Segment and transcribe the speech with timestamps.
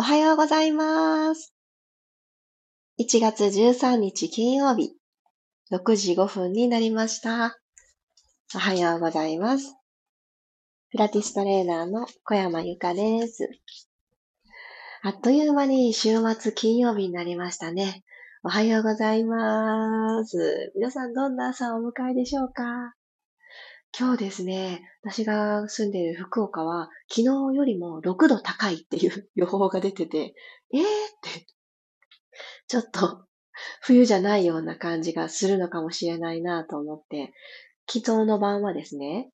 [0.00, 1.52] おはようございます。
[2.98, 4.94] 1月13日金曜日、
[5.70, 7.58] 6時5分になりました。
[8.54, 9.76] おはようございます。
[10.88, 13.50] ピラティストレーナーの小山由かです。
[15.02, 18.02] あっという間に週末金曜日になりましたね。
[18.42, 20.72] おはようございます。
[20.76, 22.94] 皆さんどんな朝をお迎えでしょうか？
[23.98, 27.24] 今日ですね、私が住んでいる福岡は、昨日
[27.56, 30.34] よりも6度高いっていう 予報が出てて、
[30.72, 30.84] えーっ
[31.22, 31.46] て、
[32.68, 33.26] ちょっと
[33.82, 37.32] 冬じゃないような感じがするのかもしれないなと思って、
[37.88, 39.30] 昨日の晩はですね、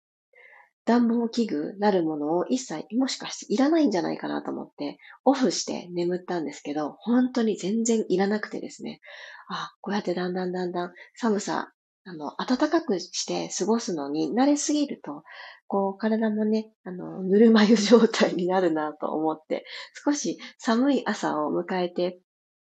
[0.87, 9.01] 暖房器具なるものを一切もしかしていらないんじゃないかなと思ってオフして眠ったんですけど、本当に全然いらなくてですね、
[9.49, 11.73] あ、こうやってだんだんだんだん寒さ
[12.09, 15.25] あの、暖かくして過ごすのに慣れすぎると、
[15.67, 19.65] こう、体もね、あの、ぬるま湯状態になるなと思って、
[20.05, 22.21] 少し寒い朝を迎えて、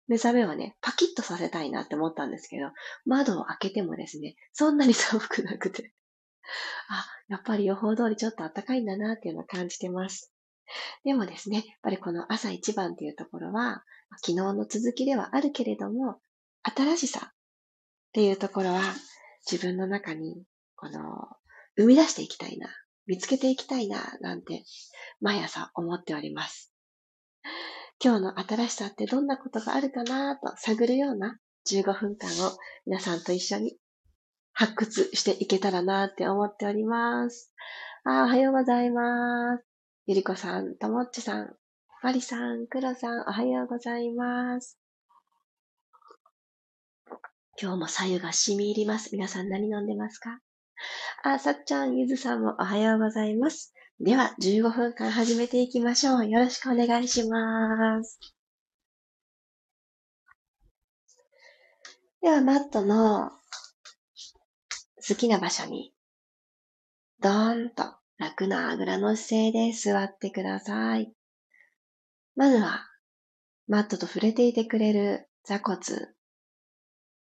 [0.08, 2.72] 目覚めをね、パキッとさせたいなって思ったんですけど、
[3.06, 5.94] 窓を開けてもですね、そんなに寒くなくて、
[6.90, 10.34] あ、やっぱり予報通りちょっと暖かいんだなっていうのを感じてます。
[11.04, 13.84] でもですね、やっぱりこの朝一番っていうところは、
[14.26, 16.20] 昨日の続きではあるけれども、
[16.64, 17.34] 新しさっ
[18.12, 18.82] ていうところは、
[19.50, 20.44] 自分の中に、
[20.76, 21.28] この、
[21.76, 22.70] 生み出していきたいな、
[23.08, 24.64] 見つけていきたいな、なんて、
[25.22, 26.74] 毎朝思っております。
[28.04, 33.78] 今日の新しさってどんなことがあるかなと探るような15分間を皆さんと一緒に
[34.54, 37.52] 発掘していけたらなって思っております。
[38.06, 39.66] あおはようございます。
[40.06, 41.56] ゆりこさん、ともっちさん、
[42.02, 44.80] まりさん、くろさん、おはようございます。
[47.62, 49.10] 今日も左右が染み入ります。
[49.12, 50.40] 皆さん何飲んでますか？
[51.24, 53.74] あ、さっちゃん、ゆずさんもおはようございます。
[54.00, 56.30] では、15分間始めていきましょう。
[56.30, 58.18] よろしくお願いします。
[62.22, 63.30] では、マットの
[65.06, 65.94] 好きな場所に、
[67.22, 67.84] ドーンと
[68.18, 71.12] 楽なあぐらの姿勢で座ってください。
[72.38, 72.86] まずは、
[73.68, 75.80] マットと触れていてくれる座骨、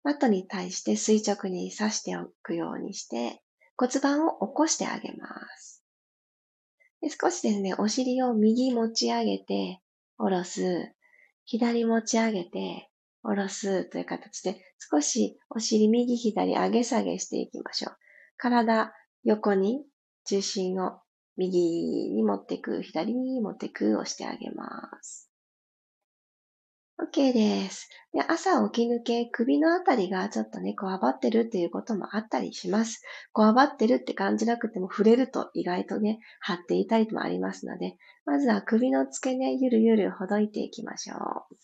[0.04, 3.42] マットに対して垂直に刺しておくようにして
[3.76, 5.82] 骨盤を起こしてあげます。
[7.00, 9.80] で少しですね、お尻を右持ち上げて
[10.16, 10.92] 下ろす、
[11.44, 12.91] 左持ち上げて
[13.22, 17.96] 下ろすという形で少しお尻右左上げ下げしていきましょう。
[18.36, 18.92] 体
[19.24, 19.84] 横に
[20.26, 21.00] 重心を
[21.36, 21.58] 右
[22.12, 25.31] に持っていく、左に持っていくをしてあげます。
[27.02, 27.88] OK です。
[28.12, 33.02] で朝起き抜け、首のあたりがちょっとね、こわばってるっていうこともあったりします。
[33.32, 41.56] こわばってるって感じなくても触れると意外とね、張っていたりもありますので、まずは首の付け根、ゆるゆるほどいていきましょう。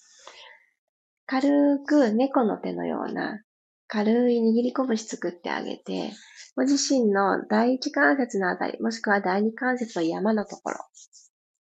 [1.26, 3.42] 軽く猫の手のような
[3.86, 6.10] 軽い握り拳作ってあげて、
[6.56, 10.78] ご自身の第一関節のあたり、もしくは第二関節の山のところ、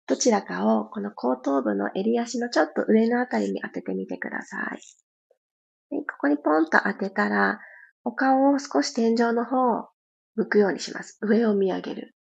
[0.07, 4.79] どちらかをこの後頭部の襟足のちょっと上のあたりに当ててみてください。
[5.89, 7.59] でここにポンと当てたら、
[8.03, 9.89] お顔を少し天井の方を
[10.35, 11.17] 向くようにします。
[11.21, 12.15] 上を見上げる。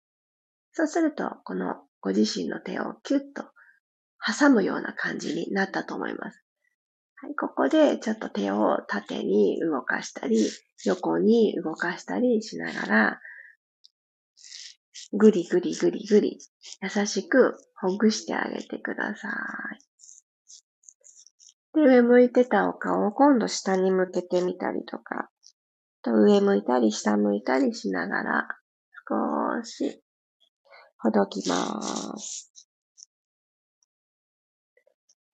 [0.72, 3.44] そうすると、このご自身の手をキュッと
[4.20, 6.44] 挟むような感じになったと思います。
[7.18, 10.50] はい、ここでちょっと手を縦に動かしたり、
[10.86, 13.20] 横に動かしたりしながら、
[15.14, 16.40] ぐりぐりぐりぐり、
[16.82, 19.86] 優しくほぐしてあげてください。
[21.76, 25.30] で、上向いてたお顔を今度下に向けてみたりとか、
[26.02, 28.48] と上向いたり下向いたりしながら、
[29.10, 30.02] 少し
[30.98, 32.52] ほどきます。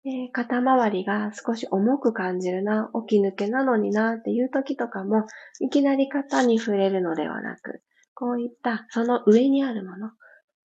[0.03, 5.25] で肩周りが少し重く感じるな、起き抜けなのになっていう時とかも、
[5.59, 7.81] いきなり肩に触れるのではなく、
[8.19, 10.09] こういったその上にあるもの、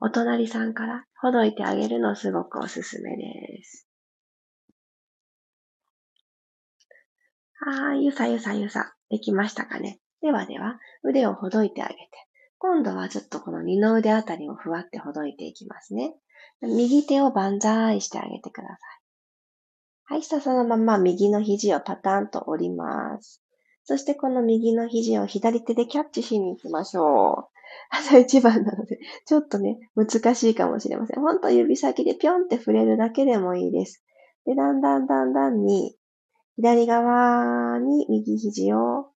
[0.00, 3.86] お隣さんからほどいてあげるのすごくおすすめです。
[7.60, 8.94] はい、ゆさゆさゆさ。
[9.10, 12.00] できましたかねではでは、腕をほどいてあげて、
[12.56, 16.14] 今度はちょっとこの二の腕あたりをふわってほどいていきますね。
[16.62, 18.78] 右手を万歳してあげてください。
[20.14, 23.42] はい、さそのまま右の肘をパタンと折ります。
[23.84, 27.52] そしてこの右の肘を左手でキャッチしに行きましょう。
[27.90, 31.20] 朝一番なので、 ちょっとね、難しいかもしれません。
[31.20, 34.02] ほんと指先でぴょんって触れるだけでもいいです。
[34.44, 35.96] で、だんだんだんだんに、
[36.56, 39.10] 左側に右肘を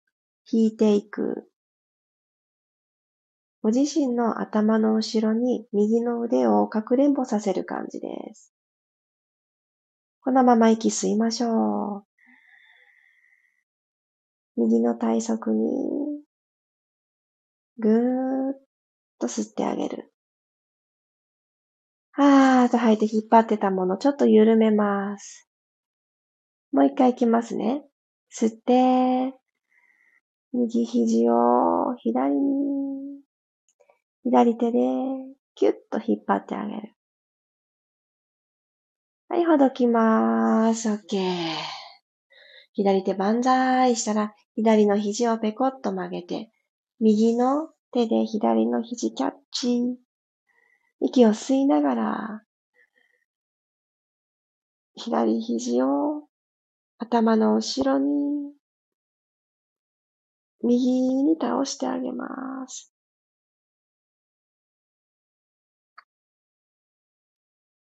[0.51, 1.49] 引いていく。
[3.63, 8.53] ご自身の頭の後ろに右の腕をかくれんぼさせる感じです。
[10.21, 12.16] このまま息吸いましょう。
[14.57, 16.23] 右の体側に、
[17.79, 18.61] ぐーっ
[19.19, 20.13] と吸ってあげる。
[22.13, 25.49] はーっと吐いて引っ張ってたもの、ちょっと緩めます。
[26.73, 27.85] もう一回いきますね。
[28.33, 29.35] 吸って、
[30.53, 33.21] 右肘を左に、
[34.25, 34.79] 左手で
[35.55, 36.95] キュッと引っ張ってあげる。
[39.29, 40.89] はい、ほどきまーす。
[40.89, 41.86] OK。
[42.77, 46.51] 左手万歳したら、左の肘をペコッと曲げて、
[47.01, 49.99] 右の手で左の肘キャッチ。
[51.01, 52.43] 息を吸いながら、
[54.95, 56.29] 左肘を
[56.99, 58.53] 頭の後ろに、
[60.63, 62.27] 右に倒してあげま
[62.69, 62.93] す。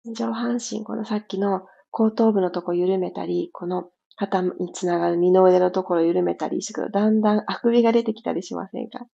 [0.06, 9.06] 上半身、このさっきの後頭部のとこ緩めたり、この肩につながる二の腕のところを緩めたりしてくると、だんだんあくびが出てきたりしませんか？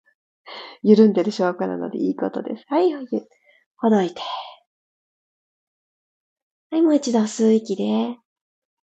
[0.84, 2.66] 緩んでる証拠なのでいいことです。
[2.68, 2.92] はい、
[3.78, 4.22] ほどいて。
[6.72, 8.18] はい、もう一度吸う息で、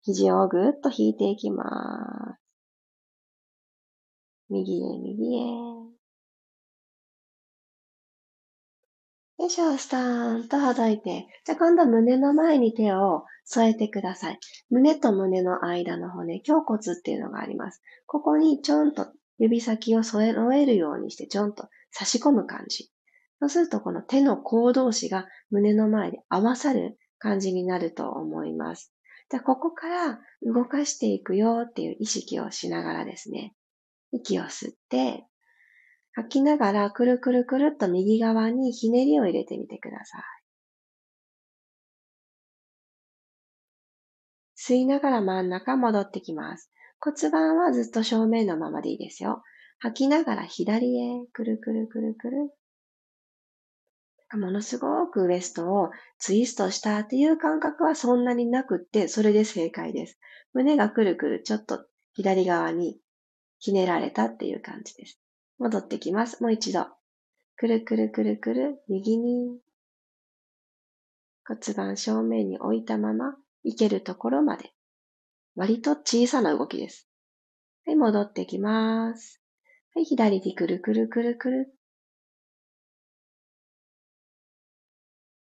[0.02, 2.40] 肘をぐっと引いていきます。
[4.50, 5.40] 右へ、右へ。
[9.38, 11.26] よいしょ、スターンとほどいて。
[11.46, 14.38] じゃあ今度は胸の前に手を添えてください。
[14.70, 17.82] 胸と胸の間の骨、胸骨っていうのがあります。
[18.06, 19.08] ここにちょんと
[19.38, 20.32] 指先を添え
[20.66, 22.92] るようにしてちょんと差し込む感じ。
[23.40, 28.94] そうするとこの手の甲同士が胸の前で合わさる感じになると思います。
[29.30, 33.54] じゃあここから動かしていくよっていう意識をしながらですね、
[34.12, 35.24] 息を吸って、
[36.12, 40.39] 吐きながらくるくるくるっと右側にひねりを入れてみてください。
[44.60, 46.70] 吸いながら真ん中戻ってきます。
[47.00, 49.42] 骨盤はずっと正面のままでいいですよ。
[49.78, 52.52] 吐きながら左へくるくるくるくる。
[54.38, 60.18] ものすごくウエストをツイストしたっていう感覚はそんなになくって、それで正解です。
[60.52, 62.98] 胸がくるくるちょっと左側に
[63.58, 65.18] ひねられたっていう感じです。
[65.58, 66.42] 戻ってきます。
[66.42, 66.86] もう一度。
[67.56, 69.58] くるくるくるくる、右に。
[71.46, 74.72] 骨盤正面に置いたまま、いけるところまで。
[75.56, 77.08] 割と小さな動きです。
[77.86, 79.40] はい、戻ってきます。
[79.94, 81.74] はい、左にくるくるくるくる。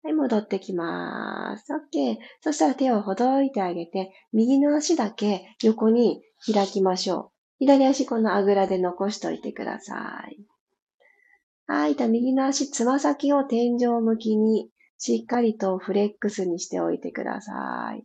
[0.02, 1.72] はい、戻ってきます。
[1.72, 2.16] OK。
[2.40, 6.22] そしたら手をほどいてあげて、右の足だけ横に
[6.52, 7.30] 開きましょう。
[7.58, 10.46] 左足このあぐらで残しといてください。
[11.66, 11.96] はい。
[11.96, 14.70] じゃあ右の足、つま先を天井向きに
[15.00, 18.04] しっかりとフレックスにしておいてください。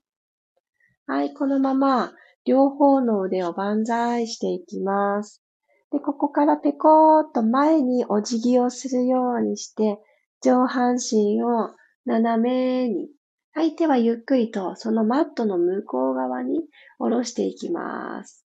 [1.07, 2.13] はい、このまま
[2.45, 5.43] 両方の腕を万歳していきます。
[5.91, 9.99] で、ここからペコーっと前にお辞儀をするようにして、
[10.41, 11.75] 上半身を
[12.05, 13.09] 斜めに、
[13.53, 16.61] 相手はゆっくりとそのマットの向こう側に
[16.97, 18.45] 下ろしていきます。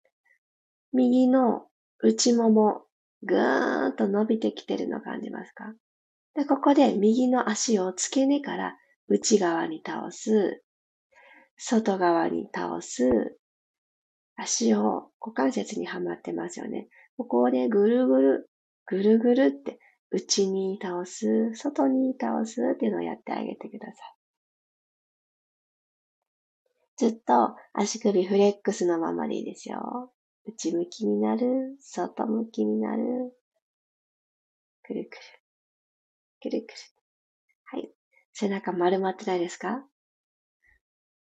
[0.91, 1.67] 右の
[2.01, 2.81] 内もも、
[3.23, 5.73] ぐーんと伸びてきてるの感じますか？
[6.35, 8.77] で、ここで右の足を付け根から
[9.07, 10.63] 内側に倒す、
[11.57, 13.37] 外側に倒す、
[14.35, 16.89] 足を股関節にはまってますよね。
[17.17, 18.49] ここでぐるぐる、
[18.85, 24.15] ぐるぐるって内に倒す、外に倒すっていうのをやってあげてください。
[26.97, 30.11] ずっと足首フレックスのままでいいですよ。
[30.45, 33.03] 内向きになる、外向きになる。
[34.83, 35.42] くるくる。
[36.43, 36.73] くるくる。
[37.71, 37.89] はい。
[38.33, 39.85] 背中丸まってないですか？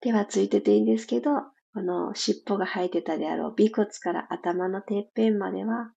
[0.02, 1.30] 手はついてていいんですけど、
[1.74, 5.92] この尻尾が生えてたであろう尾骨から頭のてっぺんまでは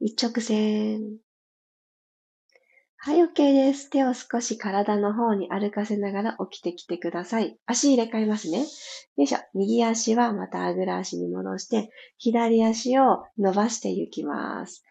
[0.00, 1.18] 一直線。
[2.98, 3.88] はい、OK です。
[3.88, 7.56] 手を少し体の方に歩かせながら起きてきてください。
[7.64, 8.58] 足入れ替えますね。
[8.58, 8.64] よ
[9.18, 9.38] いしょ。
[9.54, 14.82] 右足はまたあぐら足に戻して、左足を伸ばしていきます。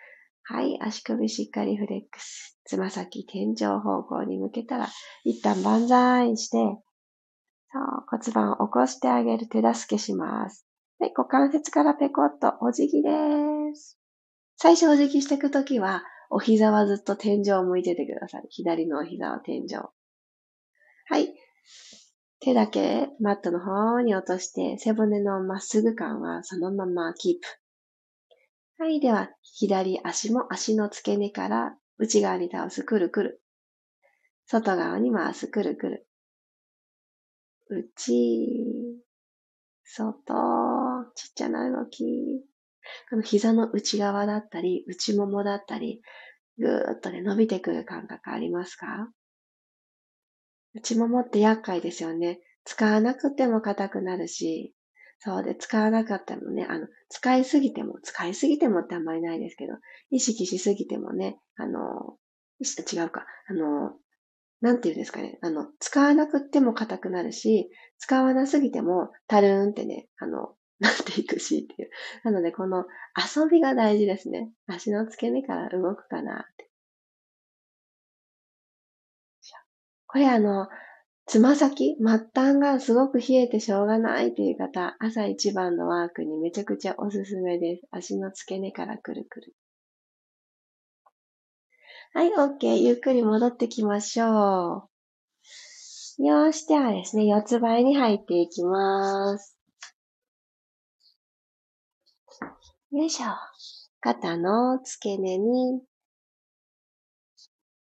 [0.47, 2.59] はい、足首しっかりフレックス。
[2.65, 4.87] つま先天井方向に向けたら、
[5.23, 10.67] 一旦万歳して、そう、骨盤を起こしてあげる手助けします。
[10.99, 13.09] はい、股関節からペコッとお辞儀で
[13.73, 13.99] す。
[14.57, 18.43] 最初お辞儀していくときは、お膝はずっと天井を向いててください。
[18.49, 19.75] 左のお膝は天井。
[21.07, 21.33] はい。
[22.39, 27.64] 手だけマットの方に落として、背骨のまっすぐ感はそのままキープ。
[28.77, 28.99] はい。
[28.99, 32.83] では、左足も足の付け根から内側に倒す。
[32.83, 33.41] くるくる。
[34.47, 35.47] 外側に回す。
[35.47, 36.07] くるくる。
[37.69, 39.01] 内、
[39.85, 42.03] 外、ちっちゃな動き。
[43.09, 46.01] この膝の内側だったり、内ももだったり、
[46.57, 49.09] ぐーっとね、伸びてくる感覚ありますか？
[50.73, 52.41] 内ももって厄介ですよね。
[52.65, 54.74] 使わなくても硬くなるし、
[55.25, 59.73] そうで、使わなかったのね、あの、使いすぎても、使いすぎてもってあんまりないですけど、
[60.11, 62.17] 意識しすぎてもね、あの、
[62.61, 63.93] 違うか、あの、
[64.61, 71.89] なんていうんですかね、あの、使わなくても硬くなるし、使わなすぎても、たるーんってね、あの、なっていくしっていう。
[72.23, 72.85] なので、この
[73.35, 74.51] 遊びが大事ですね。
[74.67, 76.69] 足の付け根から動くかなって。
[80.07, 80.67] これあの、
[81.27, 87.87] つま先、末端がすごく冷えてしょうがないという方、朝一番のワークにめちゃくちゃおすすめです。
[87.89, 89.55] 足の付け根からくるくる。
[92.13, 92.77] はい、OK。
[92.77, 94.89] ゆっくり戻ってきましょ
[96.19, 96.23] う。
[96.23, 99.57] よーし、ではですね、四つ倍に入っていきます。
[102.91, 103.25] よいしょ。
[103.99, 105.81] 肩の付け根に、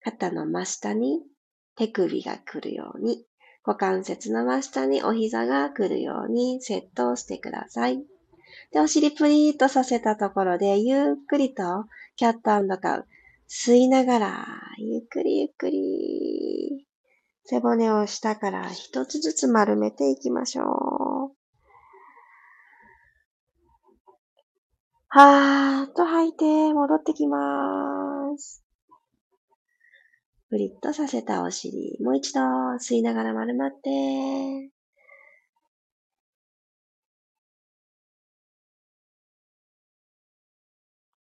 [0.01, 1.22] 肩の真下に
[1.75, 3.25] 手首が来るように、
[3.63, 8.03] 股関節の真下にお膝が来るようにセットをしてください。
[8.71, 11.85] で、お尻プリーとさせたところで、ゆっくりと
[12.15, 13.07] キャットカウ。
[13.49, 14.47] 吸いながら、
[14.77, 16.87] ゆっくりゆっくり、
[17.45, 21.39] 背骨を下から一つずつ丸めていきましょう。
[25.07, 28.63] はーっと吐いて戻ってきます。
[30.50, 32.41] プリッとさせたお尻、もう一度
[32.79, 34.72] 吸いながら丸まって、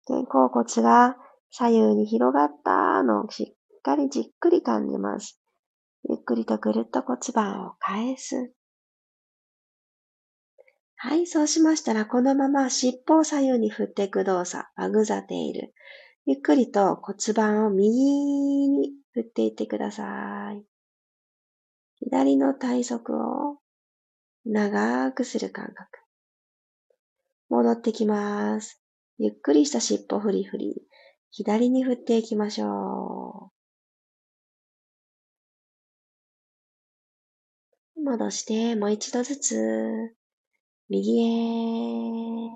[0.06, 1.16] 肩甲骨が
[1.50, 5.40] 左右に広がったのをしっかりじっくり感じます。
[6.06, 8.52] ゆっくりとぐるっと骨盤を返す。
[10.96, 15.72] はい、そうしましたら、このまま尻尾を左右に振っていく動作、バグザテイル。
[16.26, 17.90] ゆっくりと骨盤を右
[18.68, 20.64] に振っていってください。
[22.00, 23.58] 左の体側を
[24.44, 26.00] 長くする感覚。
[27.48, 28.82] 戻ってきます。
[29.18, 30.82] ゆっくりした尻尾振り振り。
[31.30, 33.52] 左に振っていきましょ
[37.96, 38.00] う。
[38.02, 40.16] 戻して、もう一度ずつ、
[40.88, 42.50] 右へ。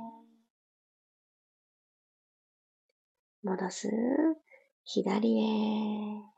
[3.44, 3.88] 戻す。
[4.84, 6.37] 左へ。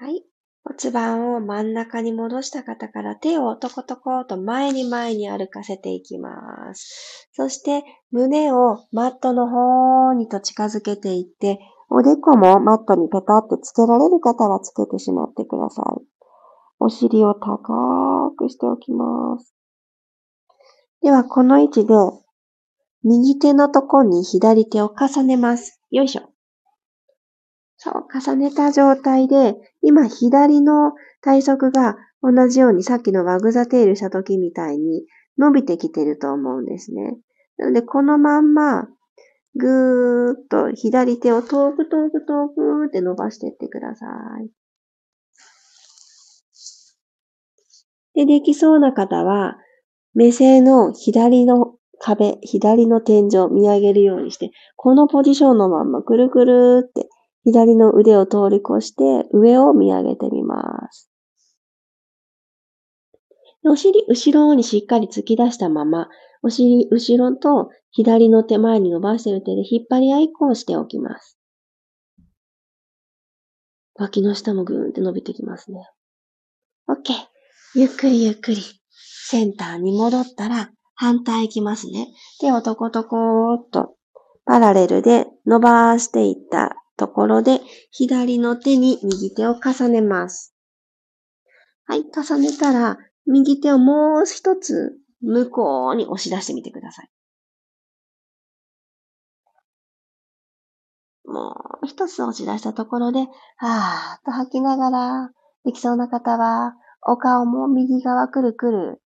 [0.00, 0.22] はい。
[0.62, 6.30] 骨盤を真ん中に戻した方から手をトコトコと前に前に歩かせていきま
[6.72, 7.28] す。
[7.32, 11.58] そして胸をマットの方にと近づけていって、
[11.90, 16.04] おでこもマットにペタってつけられる方はつけてしまってください。
[16.78, 19.52] お尻を高くしておきます。
[21.02, 21.94] では、この位置で、
[23.02, 25.80] 右手のとこに左手を重ねます。
[25.90, 26.30] よいしょ。
[27.78, 35.06] そう、重ねた状態で、今左の体側が同じようにさっきのワグザテールした時みたいに
[35.38, 37.16] 伸びてきてると思うんですね。
[37.56, 38.88] なので、このまんま、
[39.54, 44.06] ぐーっと左手を遠く遠く遠くって伸ばしていってくださ
[44.42, 44.50] い。
[48.14, 49.56] で、できそうな方は、
[50.14, 57.08] 目線の左の壁、左の天井を見上げるようにして、このポジションのまんまくるくるって
[57.48, 61.10] 左の腕を通り越して上を見上げてみます。
[63.64, 66.08] お尻、後ろにしっかり突き出したまま、
[66.42, 71.38] お尻、後ろと左の手前に伸ばしている手で引っ張り合いっこをしておきます。
[73.94, 75.88] 脇の下もぐーんって伸びてきますね。
[76.86, 77.14] OK。
[77.76, 78.62] ゆっくりゆっくり
[79.26, 82.08] センターに戻ったら反対いきますね。
[82.40, 83.94] 手をトコトコーっと
[84.44, 90.54] パラレルで伸ばしていったところで、左の手に右手を重ねます。
[91.86, 97.10] はい、重ねたら、右手をもう一つ向こうに押し出してみてください。
[101.24, 103.28] もう一つ押し出したところで、はー
[104.18, 105.30] っと吐きながら、
[105.64, 106.74] できそうな方は、
[107.06, 109.02] お顔も右側くるくる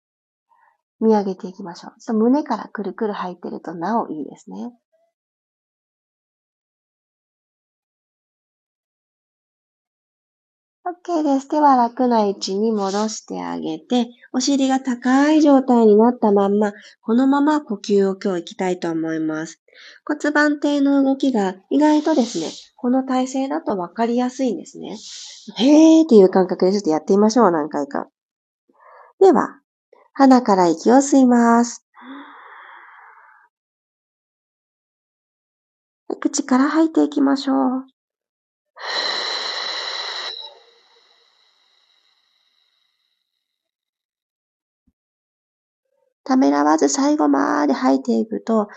[1.00, 2.14] 見上げていきましょう。
[2.14, 4.72] 胸からくるくる吐いてるとなおいいですね。
[10.90, 11.48] OK です。
[11.48, 19.62] では楽な位置に戻してあげて、お尻が高い状態になったまんま、このまま呼吸を今日行きたいと思います。
[20.04, 24.96] 骨盤底の動きが意外とですね、この体勢だと分かりやすいんですね。
[25.58, 28.08] へーっていう感覚でちょっとやってみましょう、何回か。
[29.20, 29.60] では、
[30.12, 31.86] 鼻から息を吸います。
[36.20, 37.86] 口から吐いていきましょう。
[46.24, 48.68] ためらわず最後まで吐いていくと、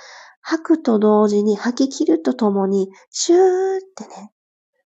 [0.42, 4.32] 吐くと同時に吐き切るとともに、シューってね、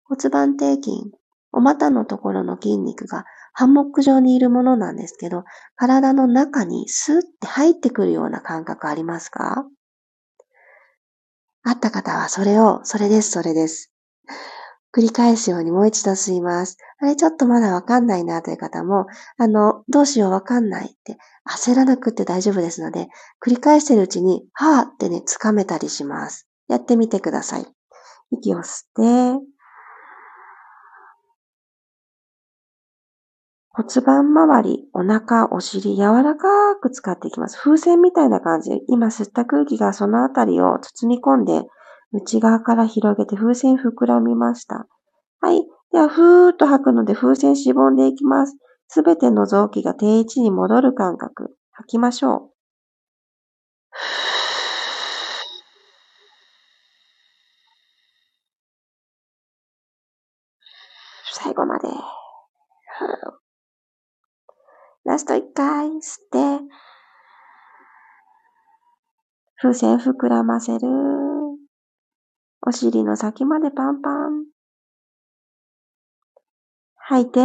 [0.04, 1.12] 骨盤底筋、
[1.52, 5.44] お股のところの筋肉がハンモック状にいるものなんですけど、
[5.76, 9.66] 体の中にスーって入ってくるような感覚ありますか？
[11.64, 13.92] あった方はそれを、それです、それです。
[14.94, 16.78] 繰り返すようにもう一度吸います。
[17.00, 19.06] あれちょっとまだわかんないなという方も、
[19.38, 21.18] あの、どうしようわかんないって
[21.48, 23.08] 焦らなくて大丈夫ですので、
[23.46, 26.48] 繰り返してるうちに、はーってね、掴めたりします。
[26.68, 27.68] やってみてください。
[28.32, 29.48] 息を吸って、
[33.78, 37.60] 骨盤周り、お腹、お尻、柔らかく使っていきます。
[37.60, 38.82] 風船みたいな感じで。
[38.88, 41.62] 今吸った空気がそのあたりを包み込んで、
[42.12, 44.88] 内側から広げて風船膨らみました。
[45.42, 45.62] はい。
[45.92, 48.58] では、ふーっと吐くので風船しぼんでいきます。
[48.88, 51.56] すべての臓器が定位置に戻る感覚。
[51.72, 52.58] 吐きましょう。
[61.34, 61.88] 最後まで。
[65.06, 65.94] ラスト一回吸っ
[66.32, 66.64] て、
[69.62, 70.88] 風船膨らませる。
[72.68, 74.44] お尻の先までパンパン。
[76.98, 77.40] 吐いて、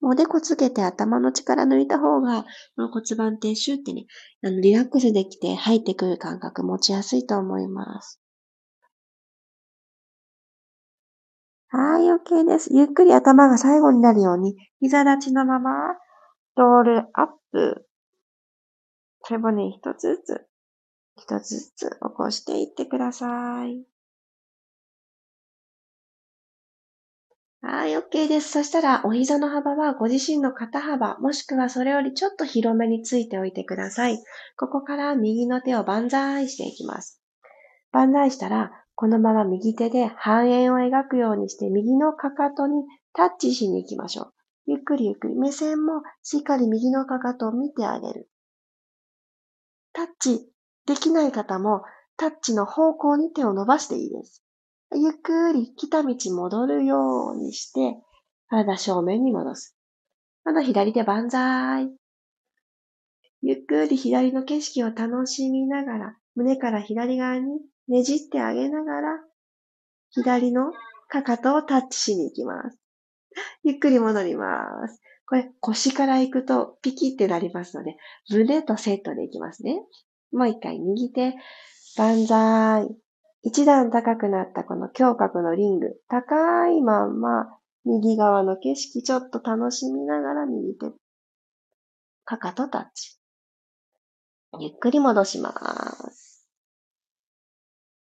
[0.00, 2.44] おでこつけて頭の力抜いた方が、
[2.76, 4.06] 骨盤底シュってね、
[4.44, 8.20] あのリラックスできて入ってくる感覚持ちやすいと思います。
[11.70, 12.72] はい、OK です。
[12.72, 15.70] ゆっくり頭が最後になるように、膝立ちのまま、
[16.60, 17.86] ロールアップ。
[19.26, 20.46] 背骨一つずつ
[21.16, 23.82] 一つずつ起こしていってください。
[27.62, 28.50] はい、OK です。
[28.50, 34.18] そしたら、お膝の幅はご自身の肩幅、もしくはそれよりちょっと広めについておいてください。
[34.58, 37.22] ここから右の手を万歳していきます。
[37.90, 44.39] 万歳したら、このまま右手で半円を描くようにして右のかかとにタッチしに行きましょう。
[44.70, 45.34] ゆっくりゆっくり。
[45.34, 48.30] 目線もしっかり右のかかとを見てあげる。
[49.92, 50.48] タッチ
[50.86, 51.82] できない方も
[52.16, 54.44] タッチの方向に手を伸ばしていいです。
[54.94, 57.96] ゆっくり来た道戻るようにして、
[58.48, 59.76] 体正面に戻す。
[60.44, 61.90] まだ左手万歳。
[63.42, 69.18] ゆっくり左の景色を楽しみながら、胸から左側にねじってあげながら、
[70.10, 70.70] 左の
[71.08, 72.79] かかとをタッチしに行きます。
[73.62, 75.00] ゆっくり戻ります。
[75.26, 77.96] これ腰から行くとピキってなりますので、
[78.30, 79.84] 胸とセットでいきますね。
[80.32, 81.34] もう一回右手、
[81.96, 82.88] 万歳。
[83.42, 86.00] 一段高くなったこの胸郭のリング。
[86.08, 90.92] 高いまんま、右側の景色ちょっと楽しみながら右手。
[92.24, 93.18] かかとタッチ。
[94.58, 95.52] ゆっくり戻しま
[96.10, 96.46] す。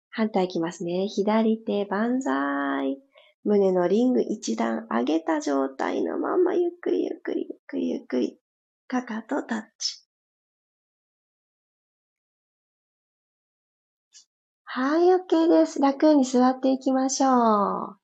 [0.10, 1.08] 反対いきますね。
[1.08, 3.07] 左手万歳。
[3.48, 8.38] 胸のリング一段上げた状態のままゆっくりゆっくりゆっくりゆっくり。
[8.90, 10.04] かかとタッチ。
[14.66, 15.80] はい、OK です。
[15.80, 17.98] 楽に座っていきましょう。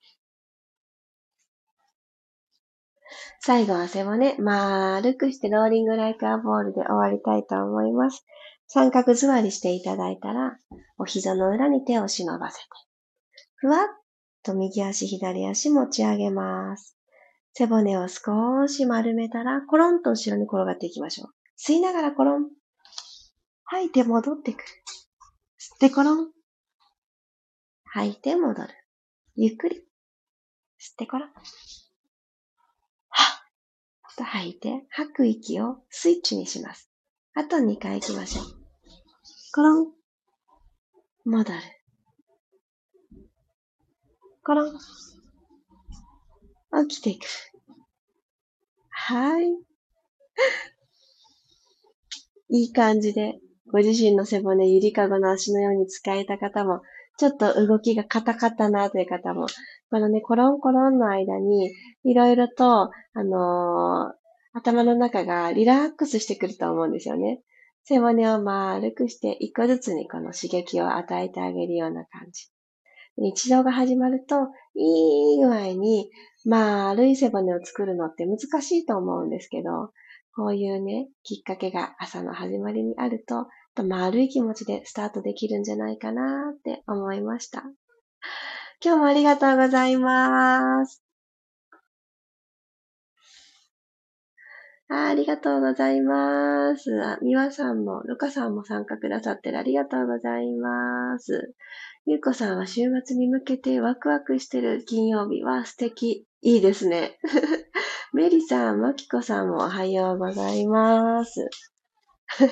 [3.42, 8.26] 最後は背骨、丸くしてローリングライクアボールで終わりたいと思います。
[8.68, 10.58] 三角座りしていただいたら、
[10.98, 12.66] お膝の裏に手を忍ばせて、
[13.56, 14.03] ふわっ
[14.44, 16.98] と右足、左足持ち上げます。
[17.54, 21.34] 背骨を少し丸めたら、コロンと後ろに転がっていきましょう。
[21.58, 22.50] 吸いながらコロン。
[23.66, 24.64] 吐いて戻ってくる。
[25.60, 26.32] 吸ってコロン。
[27.86, 28.70] 吐いて戻る。
[29.36, 29.78] ゆっくり。
[30.80, 31.28] 吸ってこら。
[31.28, 31.34] はっ
[34.18, 36.90] と吐いて、吐く息をスイッチにします。
[37.36, 38.46] あと2回行きましょう。
[39.54, 39.88] コロン。
[41.26, 41.60] 戻る。
[44.46, 44.78] コロン。
[46.88, 47.26] 起きていく。
[48.90, 49.48] はい。
[52.50, 53.40] いい感じで、
[53.72, 56.82] ご自身の背骨、ゆりかごの足のように使えた方も、
[57.18, 59.48] ちょっと動きが硬かったなという方も、
[59.90, 61.72] このね、コロンコロンの間に、
[62.04, 64.16] いろいろと、あのー、
[64.54, 67.42] 頭の中がリラックスしてくると思うんですよね。
[67.86, 72.50] 背骨を丸くして、一個ずつにこの刺激を与えてあげるような感じ。
[73.18, 74.36] 日常が始まると、
[74.76, 76.10] いい具合に、
[76.46, 79.92] まあ丸い背骨を作るのって難しいと思うんですけど、
[80.36, 87.64] こういうね、きっかけが朝の始まりにあると、と丸い気持ちでスタートできるんじゃないかなって思いました。
[88.84, 91.04] 今日もありがとうございます。
[94.90, 97.02] あありがとうございます。
[97.04, 101.56] あ、みわさんも、ルカさんも参加くださってるありがとうございます。
[102.06, 106.28] ゆうこさんは週末に向けてワクワクしてる金曜日は素敵。
[106.42, 107.18] いいですね。
[108.12, 111.50] メリさん、マキコさんもおはようございます。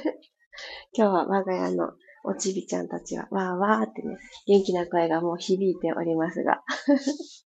[0.95, 1.91] 今日は我が家の
[2.23, 6.63] おちびちゃんたちは、わーわーってね、元気な声がもう響いておりますが。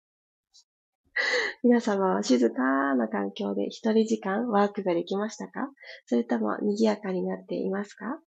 [1.65, 5.69] 皆様は静かな環境で一人時間ワークができましたか？
[6.07, 8.21] それとも賑やかになっていますか？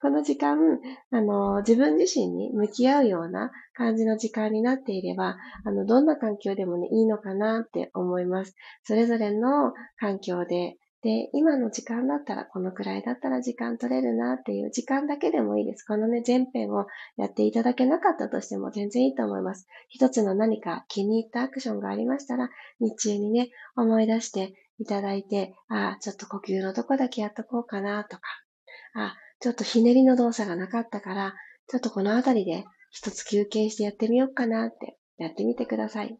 [0.00, 0.56] この時間、
[1.10, 8.54] あの、自分自身に向き合うような感じの時間になっていれば、あの、どんな環境でもね、いいのかなって思います。
[8.84, 15.82] それぞれの環境で、で、今の時間だったら、このくらいだったら時間取れるなっていう時間だけでもいいです。
[15.82, 19.66] このね、前編をやっていただけなかったとしても全然いいと思います。
[19.88, 28.22] 一つの何か気に入ったアクションがありましたら、日中にね、思い出していただいて、ああ、ちょっと呼吸のとこだけやっとこうかなとか、
[28.94, 31.34] あちょっとひねりの動作がなかったから、
[31.68, 36.18] ちょっとこのあたりで一つ休憩してやってみようかなってやってみてください。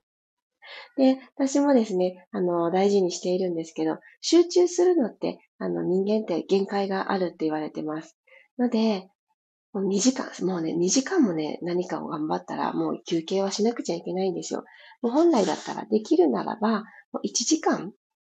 [0.96, 8.16] で、私もですね、あの、大事にしているんですけど、集中するのって、あの、人間って限界があるって言われてます。
[8.58, 9.08] ので、
[9.72, 14.64] もう2時間、もうね、2時間もね、何かを頑張ったら、もう休憩はしなくちゃいけないんですよ。
[15.02, 16.80] もう本来だったら、できるならば、
[17.12, 17.92] もう1時間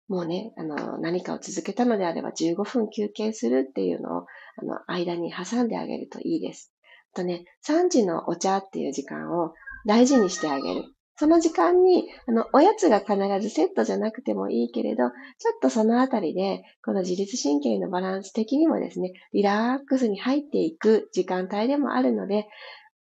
[0.07, 4.25] もうね、あの、何かを続けたのであれば15分休憩するっていうのを、
[4.57, 6.71] あの、間に挟んであげるといいです。
[7.13, 9.53] あとね、3時のお茶っていう時間を
[9.87, 10.83] 大事にしてあげる。
[11.17, 15.13] その時間に、あの、おやつが必ずセットじゃなくてもいいけれど、ちょっ
[15.61, 22.47] とそのあたりで、この自律神経のバランス的にもですね、リラックスに入っていく時間帯でもあるので、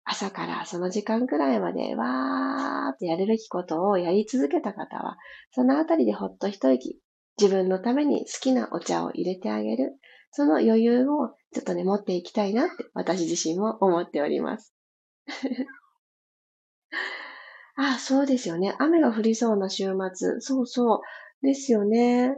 [0.05, 5.17] 朝からその時間くらいまでわーってやるべきことをやり続けた方は、
[5.51, 7.01] そのあたりでほっと一息、
[7.41, 9.97] 自分のために好きなお茶を入れてあげる。
[10.31, 14.75] その余裕をちょっとね、持っていきたいなって私自身も思っております。
[17.77, 18.75] あ あ、そうですよね。
[18.77, 20.39] 雨が降りそうな週末。
[20.39, 21.01] そうそう。
[21.41, 22.37] ですよね。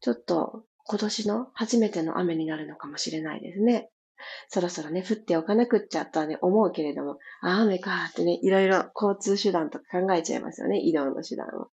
[0.00, 3.90] ちょっと今年の初めての雨になるのかもしれないですね。
[4.48, 11.68] そろそろね、降っておかなくっちゃとはね、思うけれども、あ、雨かってね、いろいろ交通手段とか考えちゃいますよね、移動の手段を。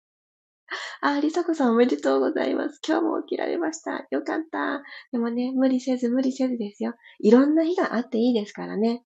[1.01, 2.81] あ、りさこさんおめでとうございます。
[2.87, 4.07] 今日も起きられました。
[4.11, 4.83] よかった。
[5.13, 6.95] でもね、無理せず無理せずですよ。
[7.21, 9.05] いろんな日があっていいですからね。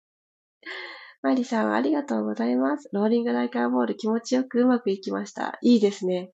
[1.22, 2.88] マリさんありがとうございます。
[2.92, 5.58] ローリングライカーボール気持ちよくうまくいきました。
[5.62, 6.30] いいですね。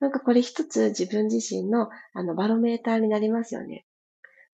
[0.00, 3.84] なんかこれ一つ自分自身のあのバロメーターになりますよね。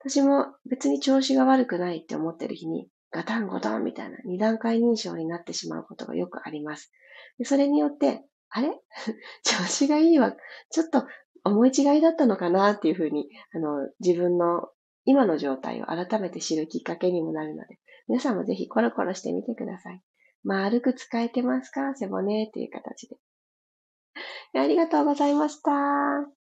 [0.00, 6.92] 私も別に調子が悪くないって思ってる日に、ガタンゴトンみたいな二段階認証になってしまうことがよくあります。
[7.38, 8.68] でそれによって、あれ？
[9.42, 10.36] 調子がいいわ。
[10.70, 11.04] ちょっと
[11.44, 14.68] 思い違いだったのかなっていうふうに、あの、自分の
[15.04, 20.02] 今の状態を改めて知るきっかけにもなるので、皆さんもぜひコロコロしてみてください。
[20.44, 21.94] 丸く使えてますか？
[21.94, 23.16] 背骨っていう形で。
[24.54, 26.37] ありがとうございました。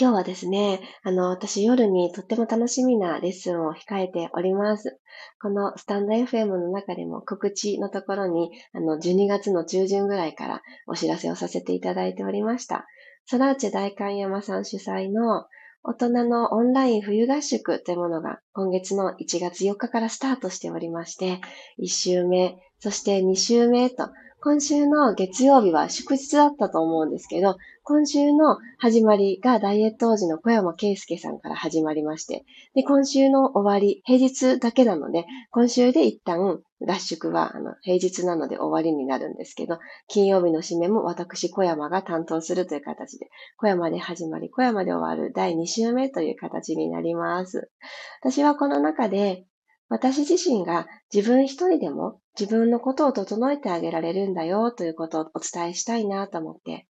[0.00, 4.98] 今日はですね、あの、私夜にとっても楽しみなレッスンを控えております。
[5.40, 12.86] このスタンド FM の中でも告知のところに、あの、12月の中旬ぐらいからお知らせをさせていただいておりました。
[13.26, 15.44] ソラーチェ大観山さん主催の
[15.82, 21.40] 大人のオンライン冬合宿というものが今月の1月4日からスタートしておりまして、
[21.82, 24.08] 1週目、そして2週目と
[24.40, 47.70] 今週の月曜日は祝日だったと思うんですけど、今週の始まりがダイエット王子の小山圭介さんから始まりまして、で、今週の終わり、平日だけなので、今週で一旦合宿はあの平日なので終わりになるんですけど、金曜日の締めも私小山が担当するという形で、小山で始まり、小山で終わる第2週目という形になります。
[48.20, 49.47] 私はこの中で、
[49.88, 56.86] 私自身が自分一人でも自分のことを整えてあげられるんだよということをお伝えしたいなと思って、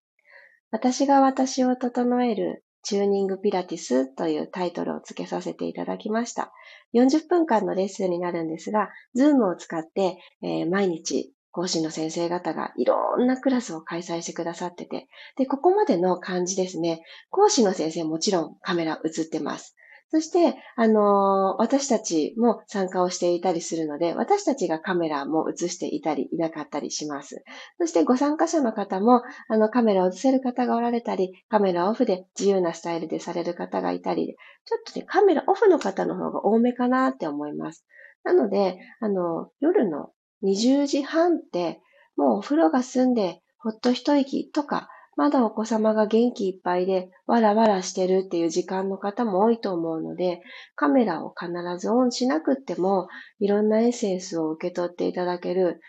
[0.70, 6.52] 私が私を整えるチューニングピラティスというタイトルを付けさせていただきました。
[6.94, 17.02] 40分間のレッスンになるんですが、 Zoom を使って、えー、毎日講師の先生方がいろんなクラスを開催してくださってて、で、ここまでの感じですね。
[17.30, 19.74] 講師の先生もちろんカメラ映ってます。
[20.10, 27.44] そして、あのー、私たちも参加をしていたりするので、私たちがカメラも映していたり、いなかったりします。
[27.78, 37.84] そしてご参加者の方も、あの、カメラを映せる方がおられたり、カメラオフで自由なスタイルでされる方がいたり、ちょっとね、カメラオフの方の方が多めかなって思います。
[38.24, 41.82] なので、あの、夜の20時半って、
[42.16, 44.88] もうお風呂が済んで、ほっと一息とか、
[45.18, 50.42] まだお子様が元気いっぱいで、わらわらしてるっていう時間の方も多いと思うので、
[50.76, 53.08] カメラを必ずオンしなくっても、
[53.40, 55.80] いろんなエッセンスを受け取っていただける、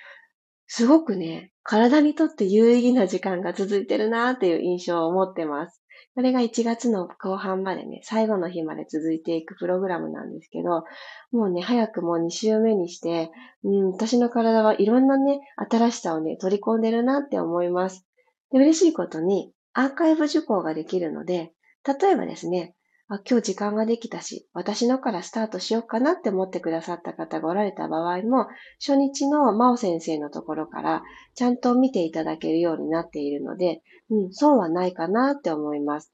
[0.66, 5.80] すごくね、体にとって有意義な時間が続いてるなっていう印象を持ってます。
[6.16, 10.86] それが1月の後半までね、最後の日まで続いていくプログラムなんですけど、
[11.32, 13.30] もうね、早くもう2週目にして、
[13.64, 15.40] うん、私の体はいろんなね、
[15.70, 18.09] 新しさをね、取り込んでるなって思います。
[18.52, 21.54] で嬉しいことに、アーカイブ受講ができるので、
[21.86, 22.76] 例えばですね、
[23.12, 28.46] あ今日時間ができたし、私のからスタートしようかなって思ってくださった方がおられた場合も、
[28.80, 31.02] 初日の真央先生のところから
[31.34, 33.82] ちゃんと見ていただけるようになっているので、
[34.12, 36.14] うん、損はないかなって思います。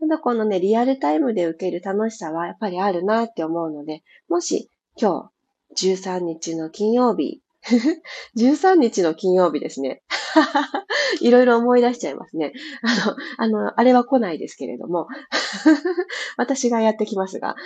[0.00, 4.70] ただこのね、リアルタイムで受ける楽しさはやっぱりあるなって思うので、もし
[5.00, 5.30] 今
[5.76, 7.40] 日13日の金曜日、
[8.36, 10.02] 13日の金曜日ですね。
[11.20, 12.52] いろいろ思い出しちゃいますね。
[13.38, 15.06] あの、あの、あれは来ないですけれども、
[16.36, 17.56] 私がやってきますが、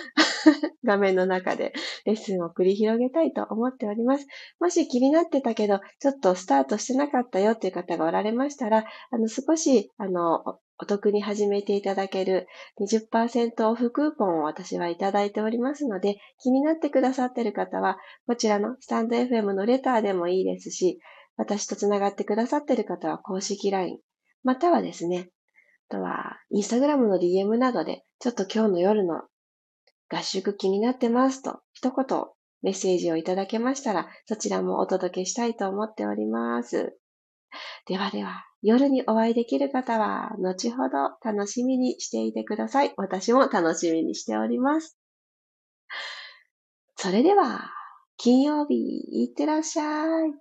[0.83, 1.73] 画面の中で
[2.05, 4.25] レッスンを繰り広げたいと思っております。
[4.59, 12.47] もし気になってたけど、ちょっとスタートしてなかったよっていう方がおられましたら、あの、少し、あの、お得に始めていただける
[12.79, 20.99] 20%オフクーポンを私はいただいておりますので、気になってくださっている方は、こちらのスタンド FM のレターでもいいですし、
[21.35, 23.99] 私とつながってくださっている方は公式 LINE、
[24.43, 25.29] またはですね、
[25.89, 29.23] あとは、インスタグラムの DM などで、ちょっと今日の夜の
[30.09, 32.25] 合宿気になってますと、一言
[32.61, 36.97] メッセージをいただけましたら、そちらもお届けしたいと思っております。
[37.85, 42.93] ではでは、夜にお会いできる方は、後ほど楽しみにしていてください。
[42.97, 44.97] 私も楽しみにしております。
[46.97, 47.71] それでは、
[48.17, 48.75] 金曜日、
[49.23, 50.33] いってらっしゃい。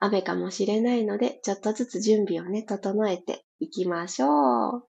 [0.00, 4.88] 雨かもしれないので、ちょっとずつ準備をね、整えていきましょう。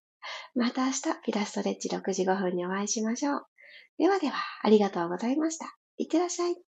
[0.56, 3.46] また明日、ピラストレッチ6時5分にお会いしましょう。
[4.00, 5.78] ではでは、ありがとうございました。
[5.98, 6.67] いってらっしゃい。